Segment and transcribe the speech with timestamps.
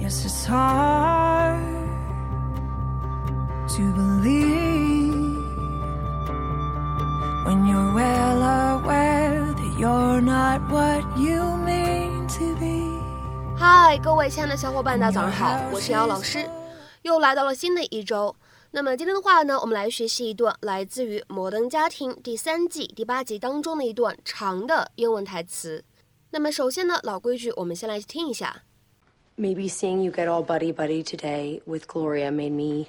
[0.00, 1.60] Yes, it's hard
[3.68, 5.36] to believe
[7.44, 12.98] when you're well aware that you're not what you mean to be.
[13.58, 16.48] 嗨，各位亲爱的小伙伴，大家早上好，我是姚老师，
[17.02, 18.34] 又来到了新的一周。
[18.70, 25.84] 那么今天的话呢，我们来学习一段来自于《摩登家庭》第三季第八集当中的一段长的英文台词。
[26.30, 28.62] 那么首先呢，老规矩，我们先来听一下。
[29.39, 32.87] Maybe seeing you get all buddy buddy today with Gloria made me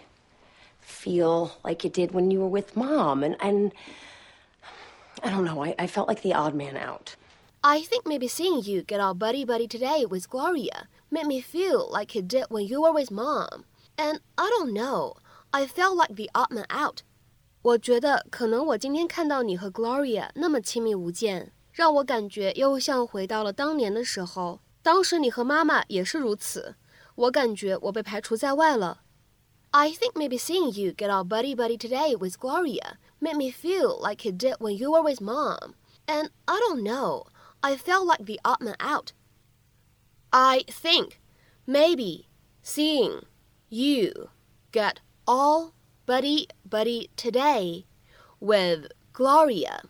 [0.81, 3.25] feel like it did when you were with mom.
[3.25, 3.73] And, and
[5.25, 7.17] I don't know, I, I felt like the odd man out.
[7.65, 11.91] I think maybe seeing you get all buddy buddy today with Gloria made me feel
[11.91, 13.65] like it did when you were with mom.
[13.99, 15.17] And I don't know,
[15.53, 17.03] I felt like the odd man out.
[17.63, 24.61] 我觉得可能我今天看到你和 Gloria 那么亲密无间，让我感觉又像回到了当年的时候。
[24.83, 26.77] 当时你和妈妈也是如此，
[27.15, 29.03] 我感觉我被排除在外了。
[29.73, 34.25] I think maybe seeing you get all buddy buddy today with Gloria made me feel like
[34.25, 35.75] it did when you were with mom.
[36.07, 37.27] And I don't know,
[37.61, 39.13] I felt like the odd man out.
[40.33, 41.21] I think
[41.67, 42.29] maybe
[42.63, 43.27] seeing
[43.69, 44.31] you
[44.71, 45.73] get all
[46.07, 47.87] buddy buddy today
[48.39, 49.83] with Gloria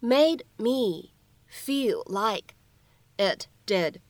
[0.00, 1.12] made me
[1.46, 2.54] feel like
[3.18, 4.00] it did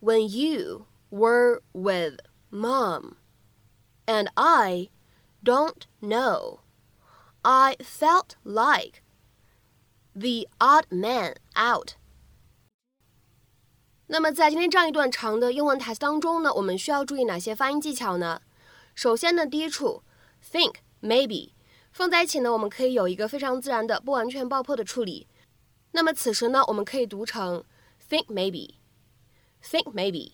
[0.00, 2.16] when you were with
[2.50, 3.16] mom.
[4.06, 4.90] And I
[5.42, 6.60] don't know.
[7.42, 9.02] I felt like
[10.14, 11.96] the odd man out.
[14.06, 18.42] 那么在今天这样一段长的英文台词当中呢，我们需要注意哪些发音技巧呢？
[18.94, 20.02] 首先呢，第一处
[20.52, 21.52] think maybe
[21.90, 25.26] 放在一起呢，我们可以有一个非常自然的不完全爆破的处理。
[25.92, 27.64] 那么此时呢，我们可以读成
[28.08, 28.26] think
[29.63, 30.33] Think maybe。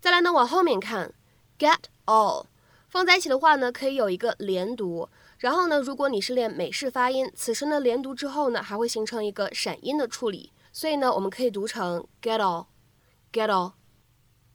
[0.00, 1.14] 再来呢，往后面看
[1.58, 2.46] ，get all
[2.88, 5.08] 放在一起的话呢，可以有一个连读。
[5.38, 10.52] 然后呢，如果你是练美式发音，此时呢连读之后呢，还会形成一个闪音的处理。
[10.72, 13.72] 所以呢，我们可以读成 get all，get all。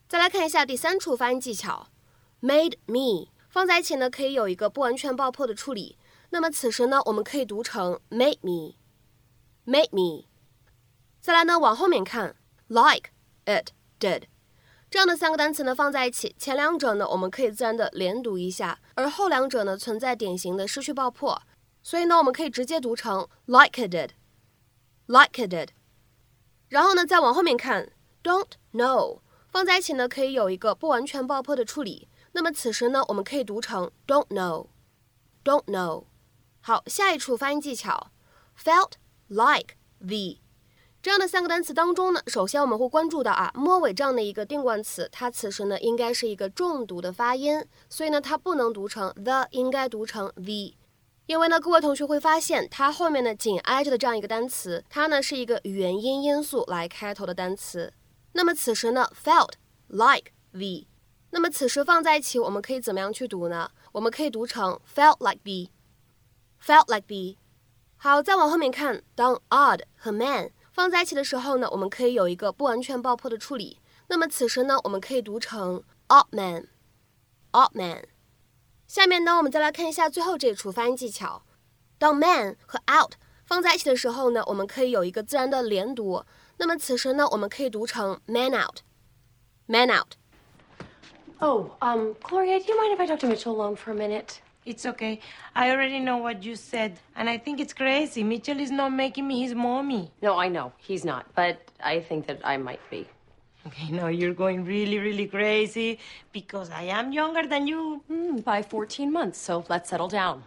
[0.08, 1.88] 再来看一下第三处发音技巧
[2.42, 5.98] ，made me 放在一起呢，可以有一个不完全爆破的处理。
[6.30, 10.26] 那么此时呢，我们可以读成 made me，made me。
[11.20, 12.36] 再来呢，往后面看
[12.68, 13.10] ，like
[13.46, 14.24] it did。
[14.90, 21.42] 这样的三个单词呢放在一起，前两者呢我们可以自然的连读一下，而后两者呢存在典型的失去爆破，
[21.84, 25.70] 所以呢我们可以直接读成 like it did，like it did。
[26.70, 27.92] 然后呢再往后面看
[28.24, 29.20] ，don't know
[29.50, 36.06] 放在一起呢可以有一个不完全爆破的处理，那么此时呢我们可以读成 don't know，don't know。
[36.62, 38.12] 好，下一处发音技巧
[38.58, 38.94] ，felt
[39.28, 40.47] like the。
[41.08, 50.76] 这样的三个单词当中呢，首先我们会关注到啊，末尾这样的一个定冠词，它此时呢应该是一个重读的发音，所以呢它不能读成 the，应该读成 the。
[51.26, 57.94] 因为呢各位同学会发现，它后面呢紧挨着的这样一个单词，它呢是一个元音因素来开头的单词。
[58.34, 59.54] 那么此时呢 felt
[59.88, 60.88] like the，
[61.30, 63.72] 那么此时放在一起，我们可以怎么样去读呢？
[63.94, 67.38] 我们可以读成 felt like the，felt like the。
[67.96, 70.52] 好，再往后面看，当 odd 和 man。
[70.78, 73.80] 放在一起的时候呢，我们可以有一个不完全爆破的处理。
[74.10, 75.84] 那么此时呢，我们可以读成
[76.14, 78.04] out man，out man。
[78.86, 81.42] 下面呢，我们再来看一下最后这一处发音技巧。
[81.98, 86.24] 当 man 和 out 放在一起的时候呢，我们可以有一个自然的连读。
[86.58, 90.14] 那么此时呢，我们可以读成 man out，man out。
[91.40, 94.36] Oh, um, Gloria, do you mind if I talk to Mitchell alone for a minute?
[94.68, 95.22] It's okay.
[95.56, 98.22] I already know what you said, and I think it's crazy.
[98.22, 100.12] Mitchell is not making me his mommy.
[100.22, 100.74] No, I know.
[100.76, 101.26] He's not.
[101.36, 103.08] But I think that I might be.
[103.68, 106.00] Okay, now you're going really, really crazy
[106.34, 108.04] because I am younger than you.
[108.12, 110.44] Mm, by 14 months, so let's settle down.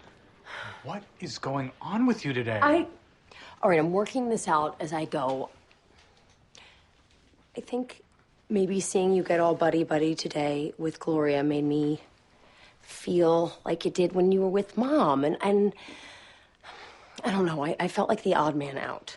[0.85, 2.61] What is going on with you today?
[2.63, 2.87] I.
[3.63, 5.49] All right, I'm working this out as I go.
[7.57, 8.03] I think
[8.51, 12.01] maybe seeing you get all buddy buddy today with Gloria made me
[12.91, 15.25] feel like it did when you were with mom.
[15.25, 15.73] And, and
[17.25, 19.17] I don't know, I, I felt like the odd man out.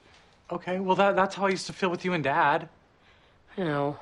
[0.51, 2.69] Okay, well, that, that's how I used to feel with you and dad.
[3.57, 3.97] I know.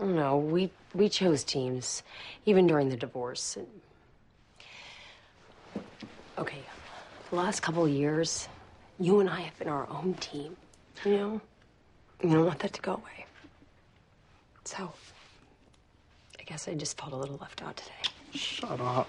[0.00, 0.38] I.
[0.38, 2.02] We, we chose teams,
[2.44, 3.56] even during the divorce.
[3.56, 3.66] And...
[6.38, 6.60] Okay,
[7.30, 8.48] the last couple of years,
[8.98, 10.56] you and I have been our own team.
[11.04, 11.40] You know?
[12.22, 13.26] You don't want that to go away.
[14.64, 14.92] So,
[16.40, 18.05] I guess I just felt a little left out today.
[18.36, 19.08] Shut up.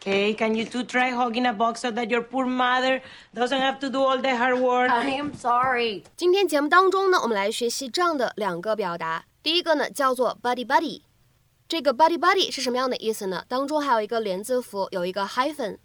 [0.00, 3.00] Okay, can you two try hugging a box so that your poor mother
[3.34, 4.90] doesn't have to do all the hard work?
[4.90, 6.04] I am sorry.
[6.16, 9.24] 今天节目当中呢，我们来学习这样的两个表达。
[9.42, 11.02] 第一个呢叫做 buddy buddy，
[11.68, 13.44] 这个 buddy buddy 是什么样的意思呢？
[13.48, 15.78] 当中还有一个连字符，有一个 hyphen。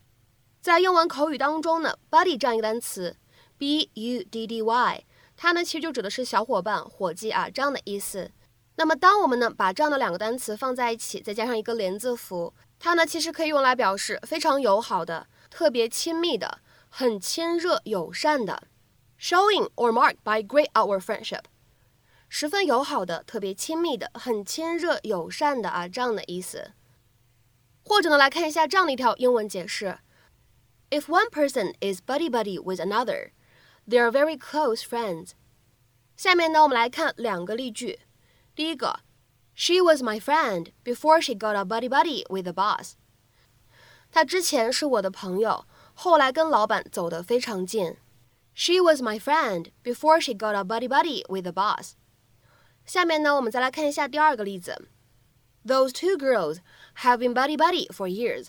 [0.62, 3.16] 在英文口语当中呢，buddy 这样一个单词
[3.58, 5.04] ，b u d d y，
[5.36, 8.32] 它呢其实就指的是小伙伴、伙计啊这样的意思。
[8.76, 16.60] 那么当我们呢把这样的两个单词放在一起，再加上一个连字符，它呢其实可以用来表示非常友好的、特别亲密的、
[16.90, 18.64] 很亲热友善的
[19.20, 21.44] ，showing or marked by great our friendship，
[22.30, 26.72] 十分友好的、特别亲密的、很亲热友善的啊这样的意思。
[27.84, 30.00] 或者呢来看一下这样的一条英文解释。
[30.90, 33.32] If one person is buddy buddy with another,
[33.88, 35.32] they are very close friends.
[36.16, 38.00] 下面呢，我们来看两个例句。
[38.55, 39.00] 第一个，
[39.55, 42.93] She was my friend before she got a buddy buddy with the boss.
[44.11, 47.97] 她之前是我的朋友，后来跟老板走得非常近。
[48.55, 51.93] She was my friend before she got a buddy buddy with the boss.
[52.87, 54.88] 下面呢，我们再来看一下第二个例子。
[55.65, 56.61] Those two girls
[57.03, 58.49] have been buddy buddy for years.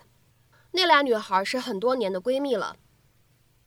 [0.72, 2.78] 那俩女孩是很多年的闺蜜了。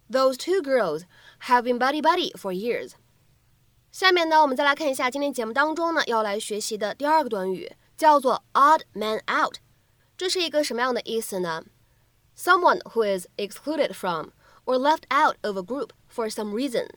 [0.08, 1.02] Those two girls
[1.42, 2.92] have been buddy buddy for years。
[3.95, 9.55] 下面呢，我们再来看一下今天节目当中呢要来学习的第二个短语，叫做 odd man out。
[10.17, 11.63] 这是一个什么样的意思呢
[12.37, 14.31] ？Someone who is excluded from
[14.65, 16.89] or left out of a group for some reason。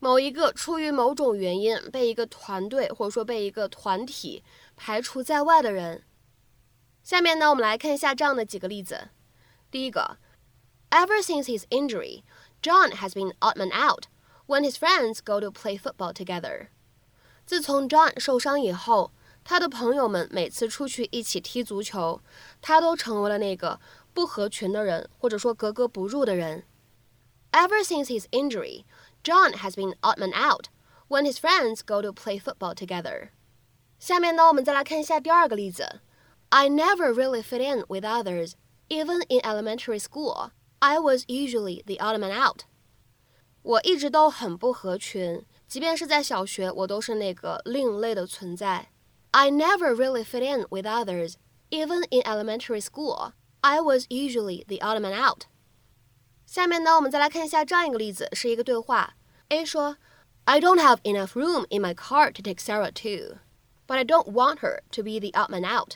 [0.00, 4.42] 某一个出于某种原因被一个团队或者说被一个团体
[4.74, 6.02] 排除在外的人。
[7.04, 9.10] 下面呢，我们来看一下这样的几个例子。
[9.70, 10.18] 第一个
[10.90, 12.24] ，Ever since his injury,
[12.60, 14.06] John has been odd man out
[14.47, 16.67] when his friends go to play football together。
[17.45, 19.11] 自从 John 受伤以后，
[19.43, 22.21] 他的朋友们每次出去一起踢足球，
[22.61, 23.79] 他都成为了那个
[24.13, 26.63] 不合群的人，或者说格格不入的人。
[27.51, 28.83] Ever since his injury,
[29.23, 30.67] John has been odd man out
[31.07, 33.29] when his friends go to play football together。
[33.99, 36.01] 下面呢，我们再来看一下第二个例子。
[36.49, 38.53] I never really fit in with others.
[38.89, 42.65] Even in elementary school, I was usually the odd man out.
[43.61, 48.89] 我一直都很不合群，即便是在小学，我都是那个另类的存在。
[49.31, 51.33] I never really fit in with others.
[51.69, 55.43] Even in elementary school, I was usually the odd man out.
[56.45, 59.15] 下面呢，我们再来看一下这样一个例子，是一个对话。
[59.49, 59.97] A 说，
[60.45, 63.39] I don't have enough room in my car to take Sarah to,
[63.85, 65.95] but I don't want her to be the odd man out.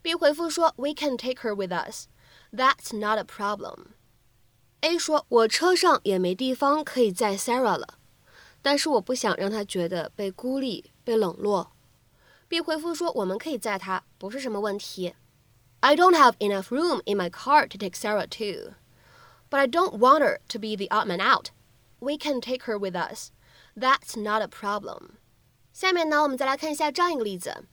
[0.00, 2.06] B 回复说：“We can take her with us.
[2.50, 3.92] That's not a problem.”
[4.81, 7.97] A 说：“我车上也没地方可以载 Sarah 了，
[8.61, 11.71] 但是我不想让她觉得被孤立、被冷落。”
[12.47, 15.15] B 回复说：“我们可以载她，不是什么问题。”
[15.81, 18.73] I don't have enough room in my car to take Sarah too,
[19.49, 21.49] but I don't want her to be the odd man out.
[21.99, 23.31] We can take her with us.
[23.75, 25.17] That's not a problem.
[25.73, 27.65] 下面呢，我们再来看一下这样一个例子。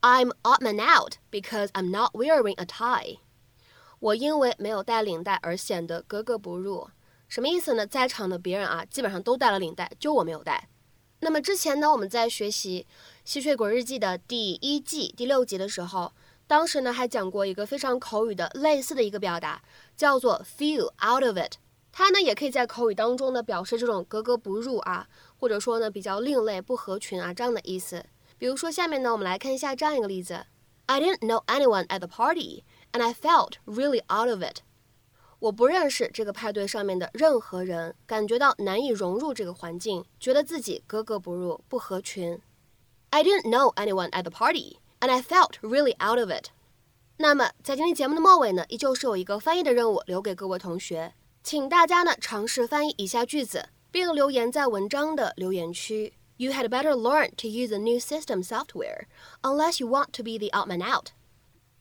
[0.00, 3.18] I'm odd man out because I'm not wearing a tie。
[4.06, 6.88] 我因为没有带领带而显得格格不入。
[7.26, 7.84] 什么意思呢？
[7.84, 10.68] 在场的别人啊，基本上都带了领带，就我没有带。
[11.18, 12.86] 那么之前呢，我们在学习
[13.24, 16.12] 《吸血鬼日记》的第一季第六集的时候，
[16.46, 19.60] 当时呢还讲过一个非常口语的类似的一个表达，
[19.96, 21.54] 叫做 feel out of it。
[21.90, 28.04] 它呢也可以在口语当中呢表示这种格格不入啊，或者说呢比较另类、不合群啊这样的意思。
[28.38, 30.46] 比如说，下面呢，我们来看一下这样一个例子
[30.86, 32.62] ：I didn't know anyone at the party,
[32.92, 34.62] and I felt really out of it。
[35.38, 42.40] 我不认识这个派对上面的任何人，感觉到难以融入这个环境，觉得自己格格不入，不合群。
[43.10, 46.46] I didn't know anyone at the party, and I felt really out of it。
[47.18, 56.14] 那么，在今天节目的末尾呢，依旧是有一个翻译的任务留给各位同学，请大家呢尝试翻译以下句子，并留言在文章的留言区。
[56.38, 59.06] You had better learn to use the new system software,
[59.42, 61.12] unless you want to be the odd man out.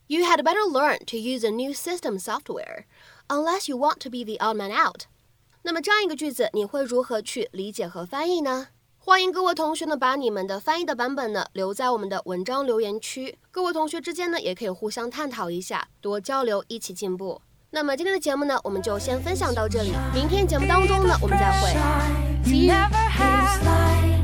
[0.08, 2.86] You had better learn to use the new system software,
[3.28, 5.08] unless you want to be the odd man out.
[5.64, 8.68] 那么这样一个句子，你会如何去理解和翻译呢？
[8.98, 13.38] 欢迎各位同学呢，把你们的翻译的版本呢留在我们的文章留言区。
[13.52, 17.42] 各位同学之间呢，也可以互相探讨一下，多交流，一起进步。
[17.72, 19.92] 那么今天的节目呢，我们就先分享到这里。
[20.14, 21.74] 明天节目当中呢，我们再会。
[22.46, 24.15] See you.